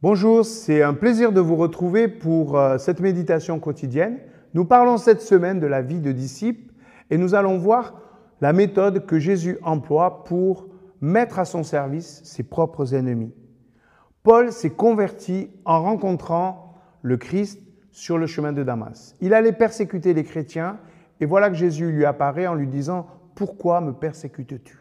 Bonjour, 0.00 0.44
c'est 0.44 0.80
un 0.80 0.94
plaisir 0.94 1.32
de 1.32 1.40
vous 1.40 1.56
retrouver 1.56 2.06
pour 2.06 2.56
euh, 2.56 2.78
cette 2.78 3.00
méditation 3.00 3.58
quotidienne. 3.58 4.20
Nous 4.54 4.64
parlons 4.64 4.96
cette 4.96 5.20
semaine 5.20 5.58
de 5.58 5.66
la 5.66 5.82
vie 5.82 5.98
de 5.98 6.12
disciple 6.12 6.72
et 7.10 7.18
nous 7.18 7.34
allons 7.34 7.58
voir 7.58 8.00
la 8.40 8.52
méthode 8.52 9.06
que 9.06 9.18
Jésus 9.18 9.58
emploie 9.60 10.22
pour 10.22 10.68
mettre 11.00 11.40
à 11.40 11.44
son 11.44 11.64
service 11.64 12.20
ses 12.22 12.44
propres 12.44 12.94
ennemis. 12.94 13.34
Paul 14.22 14.52
s'est 14.52 14.70
converti 14.70 15.50
en 15.64 15.82
rencontrant 15.82 16.74
le 17.02 17.16
Christ 17.16 17.60
sur 17.90 18.18
le 18.18 18.28
chemin 18.28 18.52
de 18.52 18.62
Damas. 18.62 19.16
Il 19.20 19.34
allait 19.34 19.50
persécuter 19.50 20.14
les 20.14 20.22
chrétiens 20.22 20.78
et 21.18 21.26
voilà 21.26 21.50
que 21.50 21.56
Jésus 21.56 21.90
lui 21.90 22.04
apparaît 22.04 22.46
en 22.46 22.54
lui 22.54 22.68
disant 22.68 23.08
Pourquoi 23.34 23.80
me 23.80 23.92
persécutes-tu? 23.92 24.78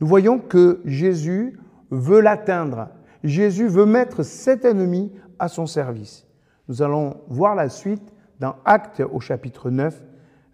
Nous 0.00 0.06
voyons 0.06 0.38
que 0.38 0.82
Jésus 0.84 1.58
veut 1.90 2.20
l'atteindre 2.20 2.90
Jésus 3.24 3.68
veut 3.68 3.86
mettre 3.86 4.22
cet 4.22 4.66
ennemi 4.66 5.10
à 5.38 5.48
son 5.48 5.66
service. 5.66 6.26
Nous 6.68 6.82
allons 6.82 7.22
voir 7.28 7.54
la 7.54 7.70
suite 7.70 8.12
dans 8.38 8.56
Actes 8.66 9.02
au 9.10 9.18
chapitre 9.18 9.70
9, 9.70 10.02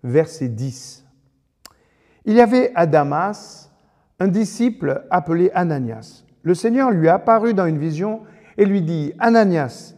verset 0.04 0.48
10. 0.48 1.04
Il 2.26 2.34
y 2.34 2.40
avait 2.40 2.70
à 2.76 2.86
Damas 2.86 3.72
un 4.20 4.28
disciple 4.28 5.04
appelé 5.10 5.50
Ananias. 5.52 6.24
Le 6.42 6.54
Seigneur 6.54 6.90
lui 6.90 7.08
apparut 7.08 7.54
dans 7.54 7.66
une 7.66 7.78
vision 7.78 8.20
et 8.56 8.64
lui 8.64 8.82
dit, 8.82 9.12
Ananias. 9.18 9.94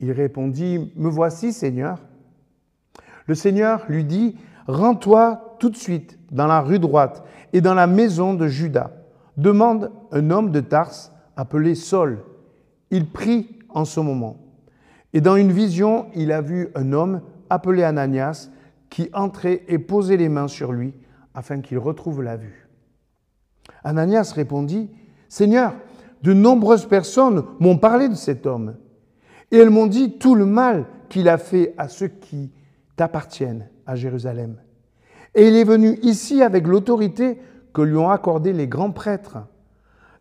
Il 0.00 0.10
répondit, 0.10 0.92
Me 0.96 1.08
voici, 1.08 1.52
Seigneur. 1.52 2.00
Le 3.26 3.34
Seigneur 3.34 3.84
lui 3.88 4.04
dit, 4.04 4.36
Rends-toi 4.66 5.56
tout 5.60 5.70
de 5.70 5.76
suite 5.76 6.18
dans 6.30 6.46
la 6.46 6.60
rue 6.60 6.78
droite 6.78 7.24
et 7.52 7.60
dans 7.60 7.74
la 7.74 7.86
maison 7.86 8.34
de 8.34 8.48
Judas. 8.48 8.90
Demande 9.36 9.92
un 10.10 10.30
homme 10.30 10.50
de 10.50 10.60
Tarse 10.60 11.12
appelé 11.38 11.76
Saul. 11.76 12.18
Il 12.90 13.06
prie 13.06 13.48
en 13.68 13.84
ce 13.84 14.00
moment. 14.00 14.36
Et 15.14 15.20
dans 15.20 15.36
une 15.36 15.52
vision, 15.52 16.08
il 16.14 16.32
a 16.32 16.42
vu 16.42 16.68
un 16.74 16.92
homme 16.92 17.22
appelé 17.48 17.84
Ananias 17.84 18.50
qui 18.90 19.08
entrait 19.14 19.62
et 19.68 19.78
posait 19.78 20.16
les 20.16 20.28
mains 20.28 20.48
sur 20.48 20.72
lui 20.72 20.92
afin 21.34 21.60
qu'il 21.60 21.78
retrouve 21.78 22.22
la 22.22 22.36
vue. 22.36 22.68
Ananias 23.84 24.32
répondit, 24.34 24.90
Seigneur, 25.28 25.74
de 26.22 26.32
nombreuses 26.32 26.86
personnes 26.86 27.44
m'ont 27.60 27.78
parlé 27.78 28.08
de 28.08 28.14
cet 28.14 28.44
homme, 28.44 28.74
et 29.52 29.58
elles 29.58 29.70
m'ont 29.70 29.86
dit 29.86 30.18
tout 30.18 30.34
le 30.34 30.44
mal 30.44 30.86
qu'il 31.08 31.28
a 31.28 31.38
fait 31.38 31.74
à 31.78 31.88
ceux 31.88 32.08
qui 32.08 32.50
t'appartiennent 32.96 33.68
à 33.86 33.94
Jérusalem. 33.94 34.56
Et 35.34 35.46
il 35.46 35.54
est 35.54 35.64
venu 35.64 35.98
ici 36.02 36.42
avec 36.42 36.66
l'autorité 36.66 37.38
que 37.72 37.82
lui 37.82 37.96
ont 37.96 38.10
accordée 38.10 38.52
les 38.52 38.66
grands 38.66 38.90
prêtres 38.90 39.38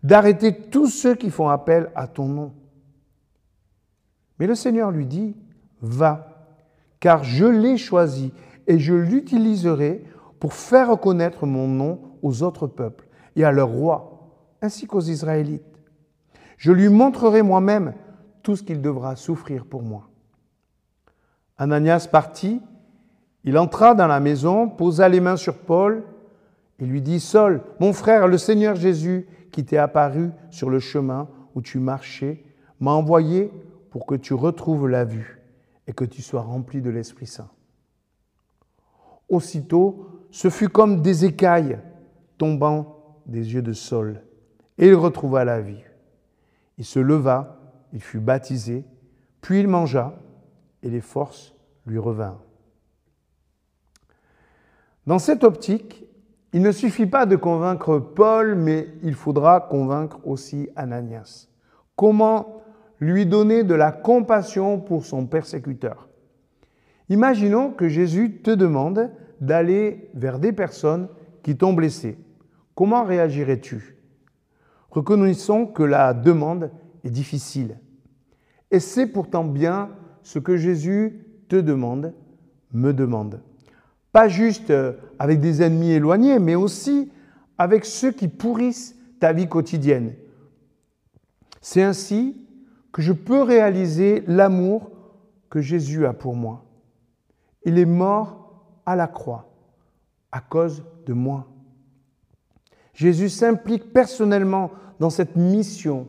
d'arrêter 0.08 0.55
tous 0.55 0.88
ceux 0.88 1.16
qui 1.16 1.30
font 1.30 1.50
appel 1.50 1.91
à 1.94 2.08
ton 2.08 2.27
nom. 2.27 2.53
Mais 4.39 4.47
le 4.47 4.55
Seigneur 4.55 4.89
lui 4.89 5.05
dit, 5.05 5.36
va, 5.81 6.47
car 7.02 7.25
je 7.25 7.45
l'ai 7.45 7.75
choisi 7.75 8.31
et 8.67 8.80
je 8.80 8.94
l'utiliserai 8.94 10.05
pour 10.39 10.53
faire 10.53 10.91
reconnaître 10.91 11.45
mon 11.45 11.67
nom 11.67 12.00
aux 12.22 12.41
autres 12.41 12.67
peuples 12.67 13.05
et 13.35 13.44
à 13.44 13.52
leurs 13.52 13.67
rois, 13.67 14.31
ainsi 14.61 14.88
qu'aux 14.88 15.02
Israélites. 15.02 15.61
Je 16.55 16.72
lui 16.72 16.88
montrerai 16.88 17.41
moi-même 17.41 17.94
tout 18.44 18.55
ce 18.55 18.63
qu'il 18.63 18.81
devra 18.81 19.17
souffrir 19.17 19.66
pour 19.66 19.83
moi. 19.83 20.09
Ananias 21.58 22.08
partit, 22.09 22.61
il 23.44 23.58
entra 23.58 23.94
dans 23.94 24.08
la 24.08 24.22
maison, 24.22 24.69
posa 24.69 25.09
les 25.09 25.19
mains 25.19 25.35
sur 25.35 25.58
Paul 25.58 26.05
et 26.80 26.85
lui 26.85 27.02
dit, 27.02 27.19
Saul, 27.19 27.61
mon 27.81 27.91
frère, 27.91 28.28
le 28.28 28.38
Seigneur 28.38 28.75
Jésus, 28.75 29.28
qui 29.58 29.66
t'est 29.66 29.77
apparu 29.77 30.30
sur 30.52 30.69
le 30.69 30.80
chemin 30.80 31.27
où 31.55 31.63
tu 31.63 31.80
marchais, 31.80 32.44
m'a 32.80 32.91
envoyé 32.91 33.52
pour 33.89 34.05
que 34.05 34.13
tu 34.13 34.36
retrouves 34.36 34.88
la 34.88 35.03
vue 35.03 35.41
et 35.88 35.94
que 35.94 36.05
tu 36.05 36.22
sois 36.22 36.44
rempli 36.44 36.80
de 36.80 36.91
l'Esprit 36.91 37.25
Saint. 37.25 37.50
Aussitôt, 39.30 40.28
ce 40.30 40.51
fut 40.51 40.69
comme 40.69 41.01
des 41.01 41.25
écailles 41.25 41.79
tombant 42.38 43.17
des 43.25 43.56
yeux 43.56 43.63
de 43.63 43.73
Saul, 43.73 44.22
et 44.78 44.90
il 44.90 44.94
retrouva 44.94 45.44
la 45.44 45.59
vie. 45.59 45.84
Il 46.78 46.85
se 46.85 47.00
leva, 47.00 47.59
il 47.94 48.01
fut 48.03 48.19
baptisé, 48.19 48.85
puis 49.41 49.62
il 49.62 49.67
mangea, 49.67 50.19
et 50.84 50.91
les 50.91 51.01
forces 51.01 51.56
lui 51.88 51.97
revinrent. 51.97 52.44
Dans 55.07 55.17
cette 55.17 55.44
optique, 55.44 56.06
il 56.53 56.62
ne 56.62 56.72
suffit 56.72 57.06
pas 57.06 57.25
de 57.25 57.35
convaincre 57.35 58.00
Paul, 58.00 58.56
mais 58.56 58.88
il 59.03 59.16
faudra 59.16 59.59
convaincre 59.59 60.19
aussi 60.25 60.69
Ananias. 60.75 61.47
Comment 61.96 62.63
lui 63.00 63.25
donner 63.25 63.63
de 63.63 63.75
la 63.75 63.91
compassion 63.91 64.80
pour 64.80 65.06
son 65.06 65.25
persécuteur? 65.28 66.08
Imaginons 67.09 67.72
que 67.72 67.88
Jésus 67.88 68.41
te 68.41 68.52
demande 68.52 69.12
d'aller 69.41 70.09
vers 70.13 70.40
des 70.40 70.52
personnes 70.53 71.09
qui 71.44 71.58
t'ont 71.58 71.74
blessé. 71.74 72.18
Comment 72.75 73.03
réagirais-tu? 73.03 73.97
Reconnaissons 74.90 75.68
que 75.68 75.84
la 75.84 76.14
demande 76.14 76.72
est 77.03 77.09
difficile. 77.09 77.78
Et 78.72 78.79
c'est 78.79 79.08
pourtant 79.08 79.44
bien 79.44 79.90
ce 80.24 80.40
que 80.40 80.58
Jésus 80.58 81.25
te 81.47 81.56
demande, 81.56 82.14
me 82.74 82.94
demande 82.94 83.41
pas 84.17 84.29
juste 84.29 84.72
euh, 84.72 84.94
avec 85.19 85.39
des 85.39 85.61
ennemis 85.61 85.91
éloignés, 85.91 86.39
mais 86.39 86.55
aussi 86.55 87.11
avec 87.59 87.85
ceux 87.85 88.11
qui 88.11 88.28
pourrissent 88.28 88.95
ta 89.19 89.31
vie 89.31 89.47
quotidienne. 89.47 90.16
C'est 91.61 91.83
ainsi 91.83 92.35
que 92.91 93.03
je 93.03 93.13
peux 93.13 93.44
réaliser 93.44 94.23
l'amour 94.25 94.89
que 95.51 95.61
Jésus 95.61 96.07
a 96.07 96.13
pour 96.13 96.35
moi. 96.35 96.66
Il 97.63 97.78
est 97.78 97.85
mort 97.85 98.66
à 98.88 98.95
la 98.95 99.05
croix 99.05 99.53
à 100.31 100.39
cause 100.39 100.84
de 101.05 101.13
moi. 101.13 101.45
Jésus 102.95 103.29
s'implique 103.29 103.94
personnellement 103.94 104.72
dans 104.99 105.11
cette 105.11 105.35
mission 105.35 106.07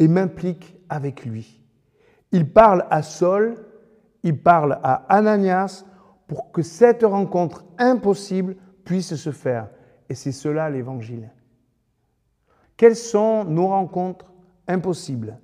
et 0.00 0.08
m'implique 0.08 0.74
avec 0.88 1.24
lui. 1.26 1.62
Il 2.32 2.52
parle 2.52 2.86
à 2.90 3.04
Saul, 3.04 3.54
il 4.24 4.36
parle 4.36 4.80
à 4.82 4.94
Ananias, 5.08 5.84
pour 6.32 6.50
que 6.50 6.62
cette 6.62 7.02
rencontre 7.02 7.66
impossible 7.76 8.56
puisse 8.86 9.16
se 9.16 9.32
faire. 9.32 9.68
Et 10.08 10.14
c'est 10.14 10.32
cela 10.32 10.70
l'Évangile. 10.70 11.30
Quelles 12.78 12.96
sont 12.96 13.44
nos 13.44 13.66
rencontres 13.66 14.32
impossibles? 14.66 15.38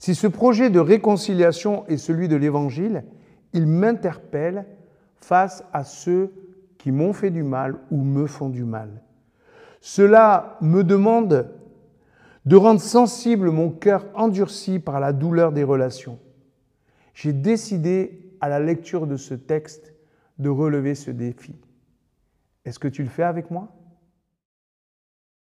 Si 0.00 0.16
ce 0.16 0.26
projet 0.26 0.70
de 0.70 0.80
réconciliation 0.80 1.86
est 1.86 1.98
celui 1.98 2.26
de 2.26 2.34
l'Évangile, 2.34 3.04
il 3.52 3.68
m'interpelle 3.68 4.66
face 5.14 5.62
à 5.72 5.84
ceux 5.84 6.32
qui 6.76 6.90
m'ont 6.90 7.12
fait 7.12 7.30
du 7.30 7.44
mal 7.44 7.76
ou 7.92 8.02
me 8.02 8.26
font 8.26 8.48
du 8.48 8.64
mal. 8.64 9.04
Cela 9.80 10.58
me 10.60 10.82
demande 10.82 11.54
de 12.44 12.56
rendre 12.56 12.80
sensible 12.80 13.52
mon 13.52 13.70
cœur 13.70 14.06
endurci 14.14 14.80
par 14.80 14.98
la 14.98 15.12
douleur 15.12 15.52
des 15.52 15.62
relations. 15.62 16.18
J'ai 17.14 17.32
décidé 17.32 18.29
à 18.40 18.48
la 18.48 18.60
lecture 18.60 19.06
de 19.06 19.16
ce 19.16 19.34
texte 19.34 19.94
de 20.38 20.48
relever 20.48 20.94
ce 20.94 21.10
défi. 21.10 21.54
Est-ce 22.64 22.78
que 22.78 22.88
tu 22.88 23.02
le 23.02 23.08
fais 23.08 23.22
avec 23.22 23.50
moi? 23.50 23.79